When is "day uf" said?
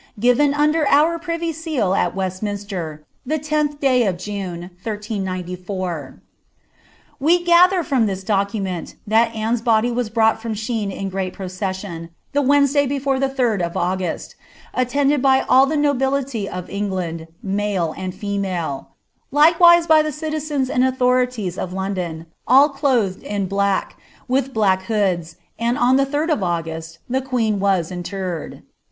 3.79-4.17